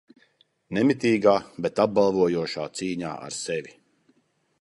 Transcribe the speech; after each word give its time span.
Nemitīgā, 0.77 1.33
bet 1.65 1.81
apbalvojošā 1.83 2.65
cīņā 2.81 3.13
ar 3.29 3.37
sevi. 3.41 3.77